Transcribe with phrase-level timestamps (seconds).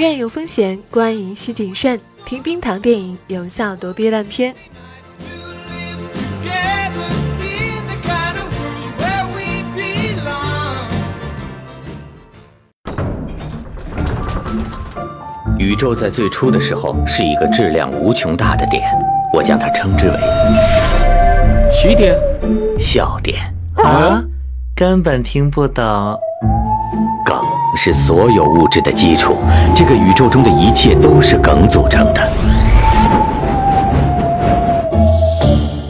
[0.00, 2.00] 院有风险，观影需谨慎。
[2.24, 4.54] 听冰糖电影，有效躲避烂片。
[15.58, 18.90] 宇宙在最初的时候是一个质量无穷大的点，
[19.34, 20.16] 我将它称之为
[21.70, 22.18] 起点、
[22.78, 24.24] 笑点啊，
[24.74, 26.18] 根本听不懂。
[27.22, 27.36] 梗
[27.82, 29.38] 是所有物质的基础，
[29.74, 32.20] 这个宇宙中的一切都是梗组成的。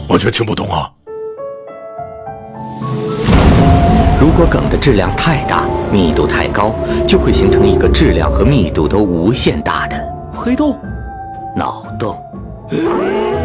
[0.07, 0.89] 完全听不懂啊！
[4.21, 6.73] 如果梗的质量太大，密度太高，
[7.05, 10.01] 就会形成一个质量和密度都无限大的
[10.33, 10.73] 黑洞、
[11.57, 12.17] 脑洞。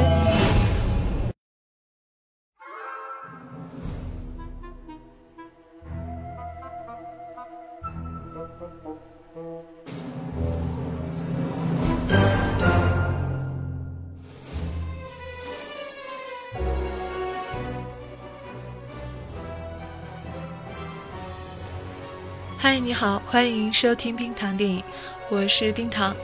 [22.98, 24.82] 好，欢迎收听冰糖电影，
[25.28, 26.16] 我是冰糖。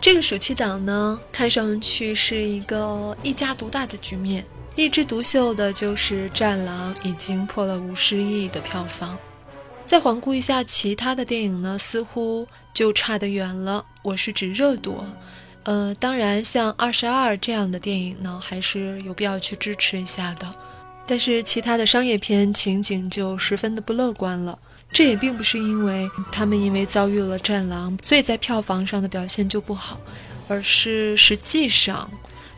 [0.00, 4.44] 这个暑期档呢，看上去是一个一家独大的局面，
[4.76, 9.18] 一枝独秀的就是《战狼》，已经破了五十亿的票房。
[9.84, 13.84] 再环顾一下其他的电影呢，似乎就差得远了。
[14.02, 15.02] 我是指热度，
[15.64, 20.54] 呃，当然像《二十二》这样的电影呢，还是有必要去支持一下的。
[21.04, 24.56] 但是其他的商业片情景就十分的不乐观了。
[24.96, 30.00] 这也并不是因为他们因为遭遇了《战狼》，所以在票房上的表现就不好，
[30.48, 32.10] 而是实际上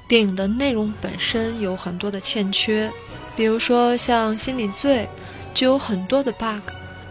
[0.07, 2.89] 电影的内容本身有很多的欠缺，
[3.35, 5.09] 比如说像《心理罪》，
[5.53, 6.63] 就有很多的 bug，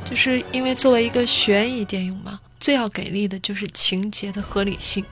[0.10, 5.04] 就是因为作为一个悬疑电影嘛，最要给力的就是情节的合理性。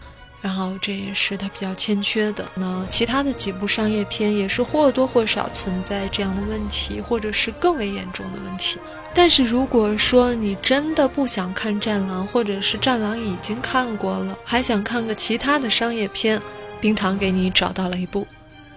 [0.46, 2.46] 然后这也是它比较欠缺的。
[2.54, 8.78] 那其他的几部商业片也是或多或少存在这样的问题，或者是更为严重的问题。
[9.12, 16.40] 但是如果说你真的不想看《战狼》，或者是《战狼》已经看过了，还想看个其他的商业片，
[16.80, 18.22] 冰糖给你找到了一部《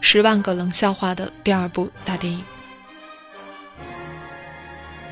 [0.01, 2.43] 十万个冷笑话》的第二部大电影，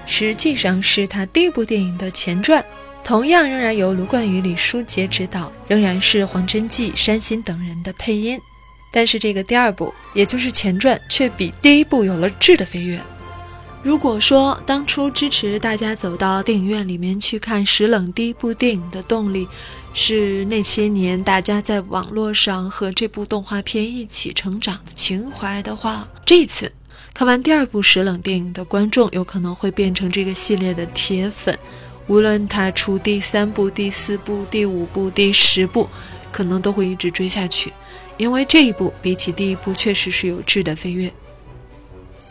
[0.06, 2.64] 实际上是他第一部电影的前传。
[3.06, 8.36] 同样仍然由卢冠宇、李书杰执导，仍然是黄真纪、山新等人的配音，
[8.90, 13.00] 但是这个第二部，也就是前传，却比第一部有了质的飞跃。
[13.84, 19.46] 如果说当初支持大家走到电影院里面去看《石冷》第一部电影的动力，
[19.94, 26.72] 是那些年大家在网络上和这部动画片一起成长的情怀的话，这次
[27.14, 31.56] 看完第二部《石冷》电影的观众，有可能会变成这个系列的铁粉。
[32.06, 35.88] 无论他出第三部、第四部、第五部、第十部，
[36.30, 37.72] 可能都会一直追下去，
[38.16, 41.12] 因为这一部比起第一部确实是有质的飞跃。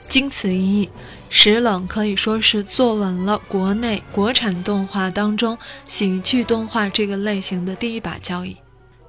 [0.08, 0.86] 经此一役，
[1.30, 8.56] 《石冷》可以说是坐稳了国内国产动画当中喜剧动画这个类型的第一把交椅。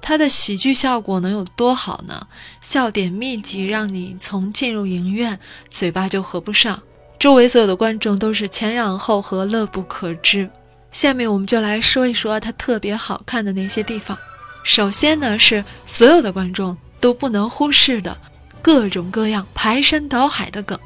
[0.01, 2.27] 它的喜剧效果能有多好呢？
[2.61, 5.39] 笑点密集，让你从进入影院
[5.69, 6.81] 嘴巴就合不上，
[7.19, 10.47] 周围所有的观众都是前仰后合，乐不可支。
[10.91, 14.17] 下面我们就来说一说它特别好看的那些地方。
[14.63, 18.15] 首先呢，是所有的观众都不能忽视的
[18.61, 20.77] 各种各样排山倒海的梗，《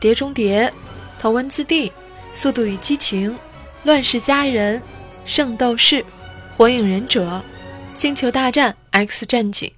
[0.00, 0.66] 碟中谍》
[1.18, 1.88] 《头文字 D》
[2.32, 3.30] 《速度与激情》
[3.84, 4.78] 《乱世佳人》
[5.24, 5.96] 《圣斗士》
[6.56, 7.26] 《火影忍者》
[7.92, 9.68] 《星球大战》《X 战警》《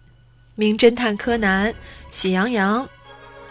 [0.54, 1.71] 名侦探柯南》
[2.10, 2.84] 《喜羊羊》，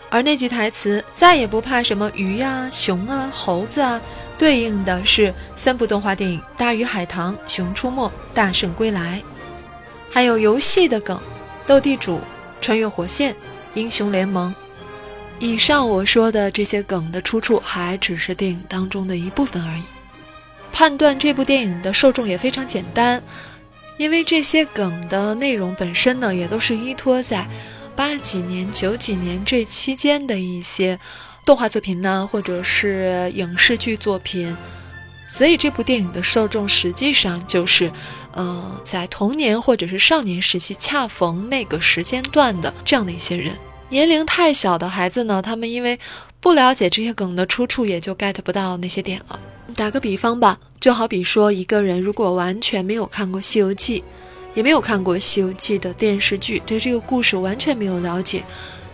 [0.10, 4.00] 而那句台词“再也不怕什么鱼啊、熊啊、猴子啊”。
[4.38, 9.22] 对应的是三部动画电影《大鱼海棠》《熊出没》《大圣归来》，
[10.12, 11.18] 还有游戏的梗，
[11.66, 12.16] 《斗地主》
[12.60, 13.34] 《穿越火线》
[13.76, 14.54] 《英雄联盟》。
[15.40, 19.84] 以上我说的这些梗的出处，还只是电影当中的一部分而已。
[20.74, 23.24] 判断这部电影的受众也非常简单，
[23.96, 27.48] 因为这些梗的内容本身呢，也都是依托在
[27.96, 31.00] 八几年、九几年这期间的一些。
[31.46, 34.58] 动画作品呢，或者是影视剧作品，
[35.30, 37.92] 所以这部电影的受众实际上就是，
[38.32, 43.54] 呃，在童年或者是少年时期恰逢那个时间段的这样的一些人。
[43.90, 46.00] 年龄太小的孩子呢，他们因为
[46.40, 49.40] 不了解这些梗的出处，也就 get 不到那些点了。
[49.76, 54.02] 打个比方吧，就好比说一个人如果完全没有看过《西游记》，
[54.56, 58.44] 也没有看过《西游记》的电视剧，对这个故事完全没有了解。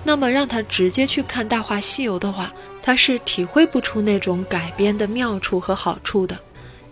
[0.03, 6.37] 那么让他直接去看《大话西游》的话，他是体会不出那种改编的妙处和好处的。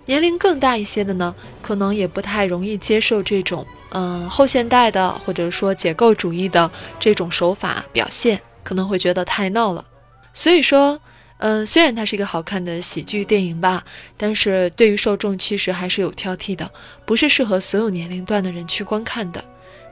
[0.05, 6.69] 年龄更大一些的呢，可能也不太容易接受这种，嗯，后现代的或者说解构主义的
[6.99, 9.83] 这种手法表现，可能会觉得太闹了。
[10.31, 10.99] 所以说，
[11.39, 13.83] 嗯，虽然它是一个好看的喜剧电影吧，
[14.17, 16.69] 但是对于受众其实还是有挑剔的，
[17.05, 19.43] 不是适合所有年龄段的人去观看的。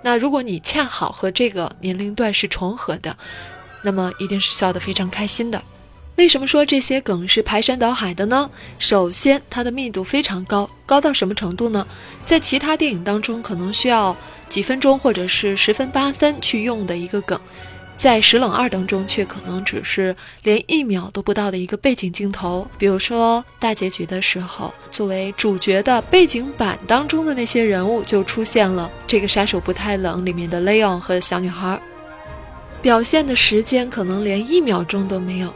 [0.04, 3.18] 那如果你恰好和这个年龄段是重合的，
[3.82, 5.64] 那么一定是笑得非常开心的。
[6.18, 8.50] 为什么说这些梗是排山倒海的呢？
[8.78, 11.88] 首先，它的密度非常高，高到什么程度呢？
[12.26, 14.16] 在其他电影当中，可能需要
[14.50, 17.40] 几分钟或者是十分八分去用的一个梗，
[17.98, 22.68] 在《石冷二》当中却可能只是连一秒都不到的一个背景镜头。
[22.78, 28.92] 比如说大结局的时候，作为主角的背景板当中的那些人物就出现了。
[29.08, 31.82] 这个杀手不太冷里面的雷昂和小女孩，
[32.82, 35.52] 表现的时间可能连一秒钟都没有。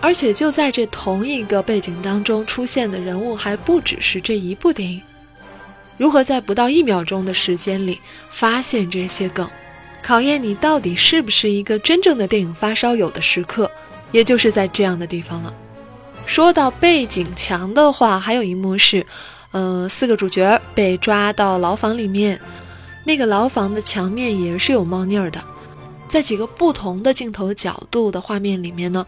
[0.00, 5.02] 而且就在这同一个背景当中出现的人物还不只是这一部电影。
[5.96, 7.98] 如何在不到一秒钟的时间里
[8.30, 9.48] 发现这些梗，
[10.06, 13.68] 考验你到底是不是一个真正的电影发烧友的时刻，
[14.12, 15.52] 也就是在这样的地方了。
[16.26, 19.04] 说到背景墙的话，还有一幕是，
[19.50, 22.40] 呃，四个主角被抓到牢房里面，
[23.02, 25.42] 那个牢房的墙面也是有猫腻儿的，
[26.06, 29.04] 在几个不同的镜头角度的画面里面呢。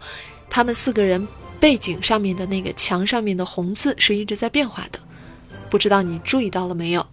[0.49, 1.25] 他们四个人
[1.61, 4.99] 背景上面的那个墙上面的红字是一直在变化的，
[5.69, 7.07] 不知道你注意到了没有？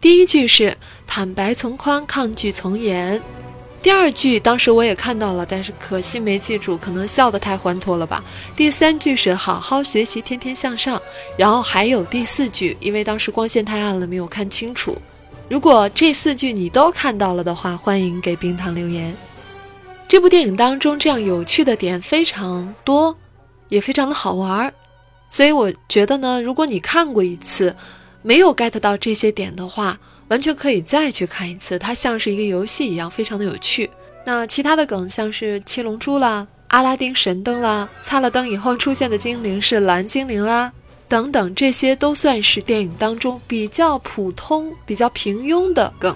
[0.00, 0.76] 第一句是
[1.08, 3.20] “坦白从宽，抗拒从严”，
[3.82, 8.22] 第二句当时我也看到了，但是可惜没记住，可能笑得太欢脱了吧。
[8.54, 11.02] 第三句是“好好学习，天天向上”，
[11.36, 14.96] 然后还有第四句，因为当时光线太暗了，没有看清楚。
[15.48, 19.12] 如果这四句你都看到了的话，欢迎给冰糖留言。
[20.06, 23.16] 这部电影当中，这样有趣的点非常多，
[23.68, 24.72] 也非常的好玩儿，
[25.28, 27.74] 所以我觉得呢，如果你看过一次，
[28.22, 29.98] 没有 get 到这些点的话，
[30.28, 33.88] 完全可以再去看一次，它像是一个游戏一样，非常的有趣。
[34.24, 40.70] 那其他的梗，像是七龙珠啦、阿拉丁神灯啦、擦了灯以后出现的精灵是蓝精灵啦，
[41.08, 46.14] 等等，这些都算是电影当中比较普通、比较平庸的梗。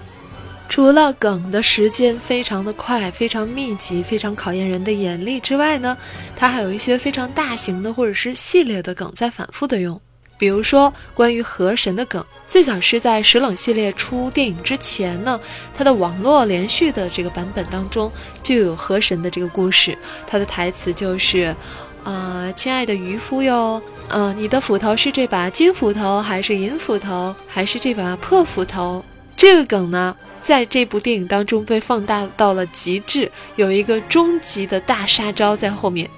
[0.69, 5.97] 除了梗的时间非常的快、非常密集、非常考验人的眼力之外呢，
[6.35, 9.99] 它还有一些非常大型的或者是系列的梗在反复的用。
[10.37, 15.39] 比如说关于河神的梗，最早是在《石冷》系列出电影之前呢，
[15.75, 19.97] 它的网络连续的这个版本当中就有河神的这个故事，
[20.27, 21.55] 它的台词就是，
[22.03, 29.03] 呃，亲爱的渔夫哟，呃，你的斧头是这把金斧头还是银斧头，还是这把破斧头？
[29.37, 30.15] 这个梗呢？
[30.43, 36.09] 在这部电影当中被放大到了极致，有一个终极的大杀招在后面。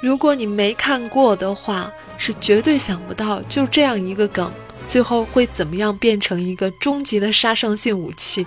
[0.00, 1.88] 如果你没看过的话，
[2.18, 4.52] 是绝对想不到就这样一个梗，
[4.86, 8.46] 最后会怎么样变成一个终极的杀伤性武器。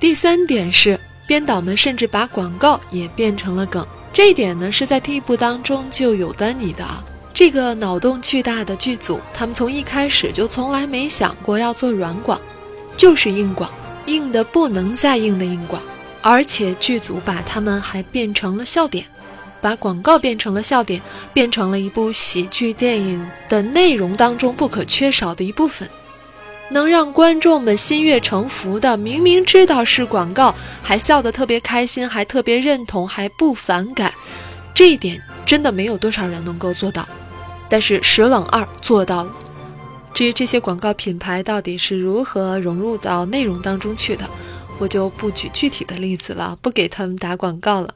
[0.00, 7.04] 第三点是，编导们甚至把广告也变成了梗，这一点呢是在第一部当中就有端倪的啊。
[7.34, 12.40] 这个脑洞巨大的剧组，他们从一开始就从来没想过要做软广，
[12.96, 13.70] 就是硬广。
[14.06, 15.80] 硬的不能再硬的硬广，
[16.20, 19.06] 而且剧组把他们还变成了笑点，
[19.62, 21.00] 把广告变成了笑点，
[21.32, 25.88] 变成了一部喜剧电影的内容当中不可缺少的一部分，
[26.68, 34.12] 能让观众们心悦诚服的，明明知道是广告，还笑得特别开心，还特别认同，还不反感，
[34.74, 37.08] 这一点真的没有多少人能够做到，
[37.68, 39.32] 但是《石冷二》做到了。
[40.12, 44.28] 至于这些广告品牌到底是如何融入到内容当中去的，
[44.78, 47.94] 我就不举具体的例子了，不给他们打广告了。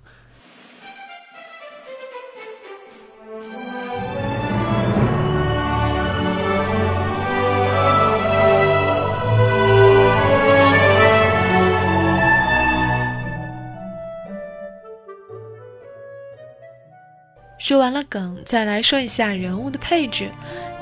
[17.67, 20.31] 说完了梗，再来说一下人物的配置。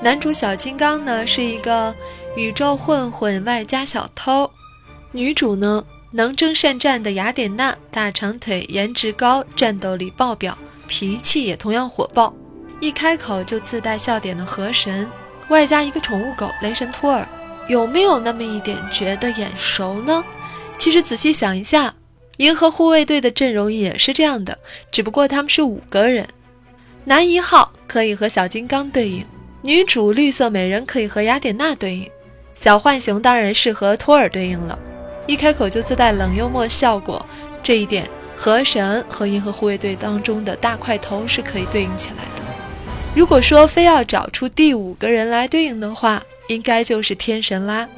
[0.02, 1.94] 男主小金刚呢是一个
[2.36, 4.50] 宇宙混混外加小偷，
[5.10, 12.34] 女主呢能征善战的雅典娜，大长腿，颜值高，战斗力爆表，脾气也同样火爆，
[12.82, 15.10] 一开口就自带笑点的河神，
[15.48, 17.26] 外加一个宠物狗雷神托尔，
[17.66, 20.22] 有没有那么一点觉得眼熟呢？
[20.76, 21.94] 其实仔细想一下，
[22.36, 24.58] 银河护卫队的阵容也是这样的，
[24.92, 26.28] 只不过他们是五个人，
[27.06, 29.24] 男一号可以和小金刚对应。
[29.62, 32.10] 女主绿色美人可以和雅典娜对应，
[32.54, 34.78] 小浣熊当然是和托尔对应了。
[35.26, 37.24] 一开口就自带冷幽默效果，
[37.62, 42.42] 这一点河神和银河护卫队当中的大块头是可以对应起来的。
[43.14, 47.88] 如果说非要找出第五个人来对应的话，应该就是天神啦，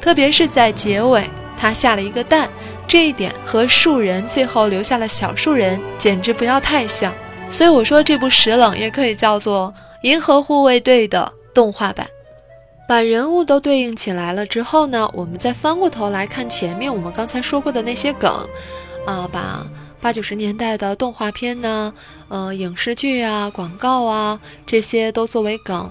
[0.00, 1.24] 特别是在结尾，
[1.56, 2.48] 他下了一个蛋，
[2.88, 7.12] 这一点和树人最后留下了小树人，简直不要太像。
[7.52, 12.06] 所以我说这部《石冷》也可以叫做《银河护卫队》的动画版。
[12.88, 18.30] 把人物都对应起来了之后呢，我们再翻过头来看前面我们刚才说过的那些梗，
[19.06, 19.66] 啊，把
[20.00, 21.92] 八九十年代的动画片呢，
[22.28, 25.90] 呃，影视剧啊、广告啊这些都作为梗，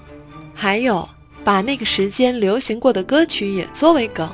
[0.54, 1.08] 还有
[1.44, 4.28] 把那个时间流行过的歌曲也作为梗，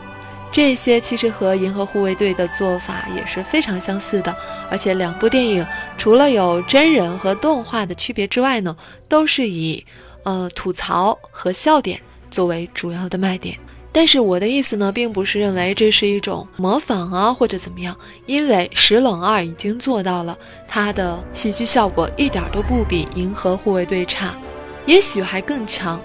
[0.51, 4.37] 这些其实和《银河护卫队》的做法也是非常相似的。
[4.71, 8.77] 而且两部电影除了有真人和动画的区别之外呢，
[9.09, 9.85] 都是以
[10.25, 12.01] 呃吐槽和笑点。
[12.31, 13.59] 作为主要的卖点，
[13.91, 20.37] 但是我的意思呢，并不是认为这是一种模仿啊，或者怎么样，因为《石冷二》已经做到了，
[20.69, 24.37] 它的戏剧效果一点都不比《银河护卫队》差，
[24.85, 25.99] 也许还更强。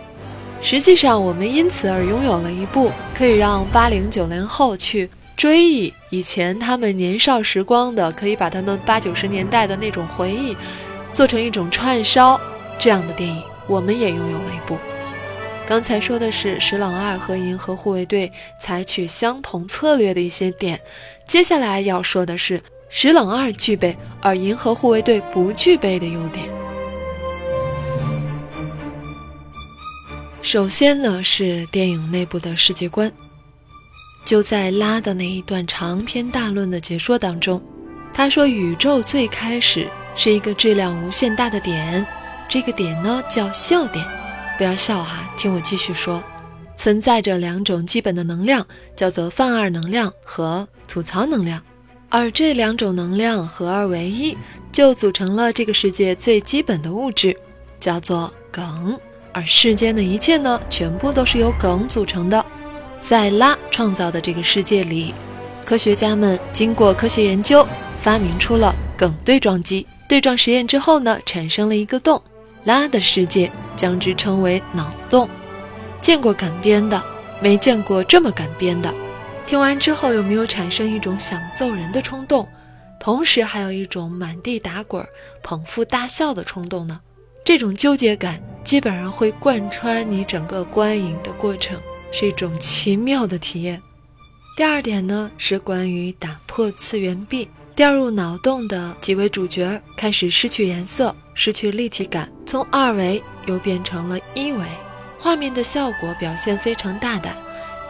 [0.65, 10.55] 实际上，我们因此而拥有了一部可以让八零九零后去追忆以前他们年少时光的，可以把他们八九十年代的那种回忆
[11.11, 12.39] 做成一种串烧
[12.79, 14.77] 这样的电影，我们也拥有了一部。
[15.65, 18.27] 刚才说的是《石冷二》和《银河护卫队》
[18.57, 20.79] 采取相同策略的一些点，
[21.25, 22.57] 接下来要说的是
[22.89, 26.62] 《石冷二》具备而《银河护卫队》不具备的优点。
[30.43, 33.09] 首先呢是电影内部的世界观，
[34.25, 37.63] 就在拉的那一段长篇大论的解说当中，
[38.13, 42.05] 他说宇宙最开始是一个质量无限大的点，
[42.49, 44.05] 这个点呢叫笑点。
[44.57, 46.21] 不要笑哈，听我继续说。
[46.75, 51.63] 存在着两种基本的能量，叫做泛二能量和吐槽能量，
[52.09, 54.37] 而这两种能量合二为一，
[54.73, 57.33] 就组成了这个世界最基本的物质，
[57.79, 58.99] 叫做梗。
[59.33, 62.45] 而世间的一切呢，全部都是由梗组成的。
[63.01, 65.13] 在拉创造的这个世界里，
[65.65, 67.67] 科学家们经过科学研究，
[68.01, 69.85] 发明出了梗对撞机。
[70.07, 72.21] 对撞实验之后呢，产生了一个洞。
[72.65, 75.27] 拉的世界将之称为脑洞。
[75.99, 77.03] 见过敢编的，
[77.41, 78.93] 没见过这么敢编的。
[79.45, 82.47] 听完之后，有没有产生一种想揍人的冲动？
[82.99, 85.05] 同时还有一种满地打滚、
[85.41, 87.01] 捧腹大笑的冲动呢？
[87.43, 91.79] 这种纠结感基本上会贯穿你整个观影的过程，
[92.11, 93.81] 是一种奇妙的体验。
[94.55, 97.47] 第二点呢，是关于打破次元壁。
[97.75, 104.63] 掉入脑洞的几位主角开始失去颜色，失去立体感，从二维又变成了一维。
[105.19, 107.35] 画面的效果表现非常大胆，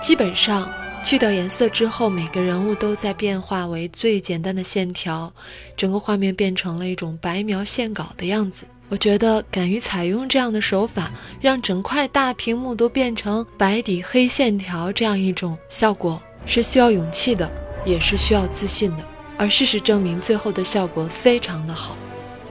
[0.01, 0.71] 基本上
[1.03, 5.29] 去掉颜色之后，每个人物都在变化为最简单的线条，
[5.75, 8.65] 整个画面变成了一种白描线稿的样子。
[8.89, 11.11] 我觉得敢于采用这样的手法，
[11.41, 17.51] 让整块大屏幕都变成白底黑线条，这样一种效果是需要勇气的，
[17.85, 19.03] 也是需要自信的。
[19.35, 21.97] 而事实证明，最后的效果非常的好。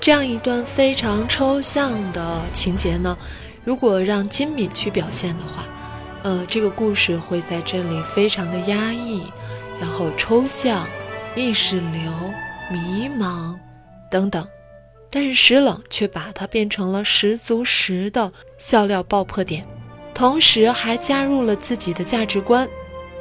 [0.00, 3.16] 这样一段非常抽象的情节呢，
[3.62, 5.64] 如果让金敏去表现的话，
[6.24, 9.22] 呃，这个故事会在这里非常的压抑，
[9.80, 10.88] 然后抽象、
[11.36, 12.12] 意识流、
[12.68, 13.54] 迷茫
[14.10, 14.44] 等等。
[15.14, 19.62] 但是石冷却把它变成了十足十的笑料爆破点，
[20.14, 22.66] 同时还加入了自己的价值观。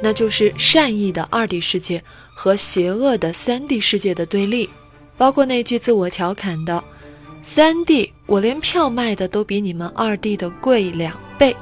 [0.00, 2.02] 那就是善意的二 D 世界
[2.34, 4.68] 和邪恶的三 D 世界的对立，
[5.16, 6.82] 包括那句自我调侃的
[7.40, 11.54] “三 D 我连票卖的都比你们二 D 的贵两倍”。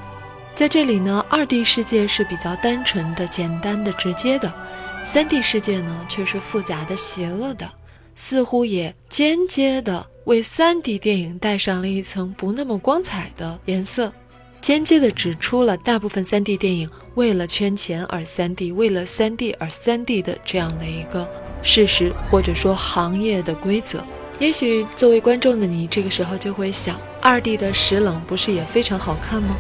[0.55, 4.51] 在这里呢，二 D 世界是比较单纯的、简单的、直接的，
[5.05, 7.71] 三 D 世界呢却是复杂的、邪恶的，
[8.23, 14.13] 似乎也间接的为三 D 电影带上了一层不那么光彩的颜色。
[14.61, 21.27] 间接地指出了大部分 3D 电影为了圈钱而 3D，为了 3D 而 3D 的这样的一个
[21.63, 24.05] 事实，或者说行业的规则。
[24.39, 29.57] 也许作为观众的你，这个时候就会想：2D 的石冷不是也非常好看吗？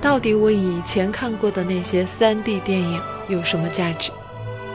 [0.00, 4.10] 到底我以前看过的那些 3D 电影有什么价值？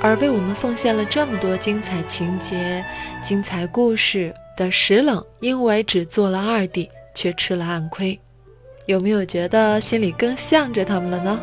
[0.04, 2.84] 而为我们奉献了这么多精彩情节、
[3.24, 8.20] 精彩故事的石冷，因为只做了二弟却吃了暗亏。
[8.86, 11.40] 有没有觉得心里更向着他们了呢？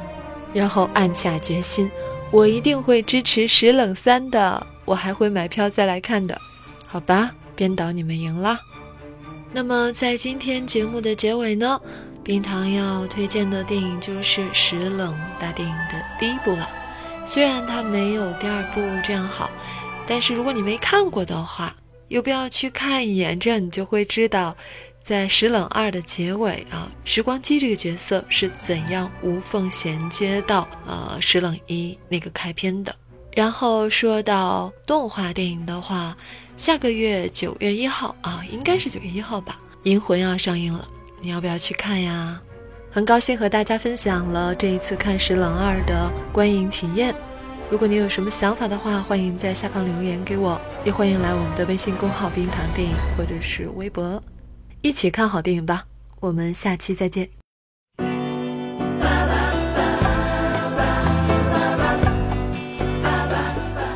[0.53, 1.91] 然后暗下决心，
[2.31, 6.39] 我一定会支持《石冷三》的，我还会买票再来看的。
[6.87, 8.61] 好吧，编导你们赢了。
[9.53, 11.81] 那么在今天节目的结尾呢，
[12.23, 16.69] 冰糖要推荐的电影就是《石冷》大电影的第一部了。
[17.25, 19.51] 虽然它没有第二部这样好，
[20.07, 21.75] 但是如果你没看过的话，
[22.09, 24.57] 有必要去看一眼，这样你就会知道。
[25.03, 32.95] 在《石冷二》的结尾啊，时光机这个角色是怎样无缝衔接到呃《石冷一》那个开篇的。
[33.33, 36.15] 然后说到动画电影的话，
[36.57, 40.87] 下个月九月一号啊，应该是九月一号吧，《银魂》要上映了，
[41.23, 42.41] 你要不要去看呀？
[42.93, 47.15] 很高兴和大家分享了这一次看《石冷二》的观影体验。
[47.71, 54.21] 如果你有什么想法的话，欢迎在下方留言给我，也欢迎来我们的微信公号“冰糖电影”或者是微博，
[54.83, 55.85] 一起看好电影吧。
[56.19, 57.29] 我们下期再见。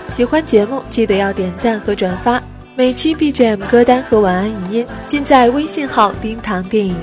[0.09, 2.41] 喜欢节目记得要点赞和转发，
[2.77, 6.97] 每期 BGM 歌单和晚安语音尽在微信号“冰糖电影”。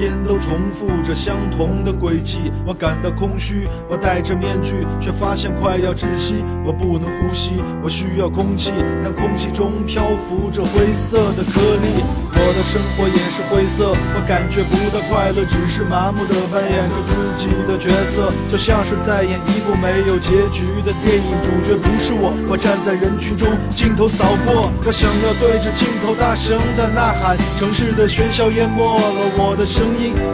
[0.00, 8.72] 天都重复着相同的轨迹，我感到空虚，我戴着面具，却发现快要窒息，我不能呼吸，我需要空气，
[9.04, 12.00] 但空气中漂浮着灰色的颗粒。
[12.32, 29.84] 我的生活也是灰色，我感觉不到快乐，只是麻木地扮演着自己的角色，就像是在演一部没有结局的电影，主角不是我，我站在人群中，镜头扫过，我想要对着镜头大声的呐喊，城市的喧嚣淹没了我的声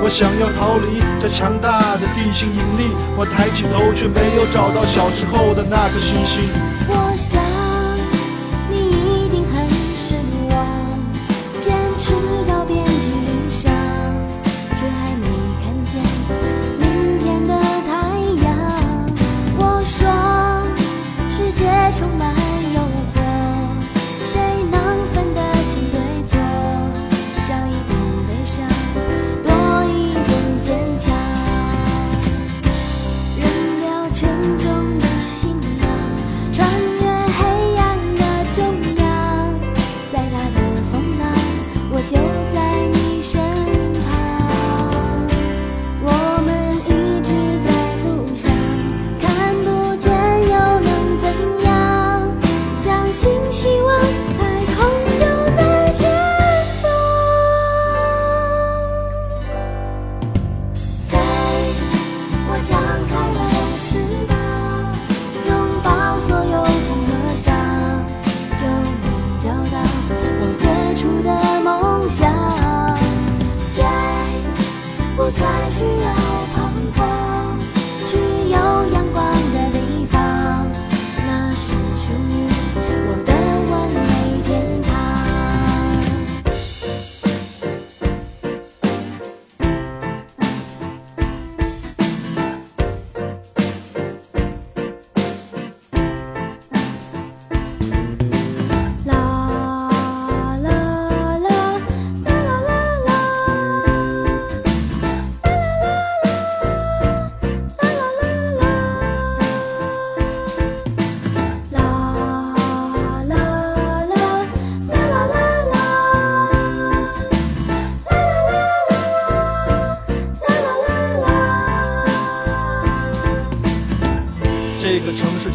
[0.02, 7.45] 我想要逃离这强大的地心引力，我抬起头却没有找到小时候的那颗星星。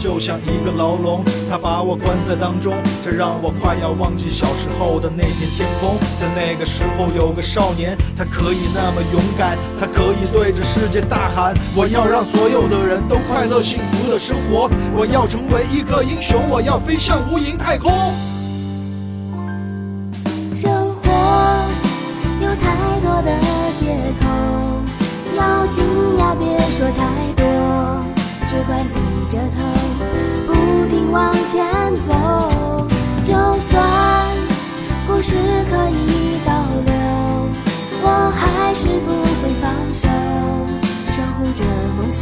[0.02, 2.74] 就像一个牢笼，它把我关在当中，
[3.06, 5.96] 这让我快要忘记小时候的那片天空。
[6.20, 17.92] 在那个时候，有个少年，他可以那么勇敢，他可以对着世界大喊：我要让所有的人都快乐幸福的生活，我要成为一个英雄，我要飞向无垠太空。
[20.56, 21.12] 生活
[22.42, 23.30] 有太多的
[23.78, 23.86] 借
[24.18, 24.26] 口，
[25.38, 25.86] 要紧
[26.18, 27.06] 呀别说太
[27.38, 27.46] 多，
[28.48, 29.62] 只管低着头，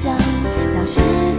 [0.01, 1.01] 想，到时
[1.35, 1.38] 间。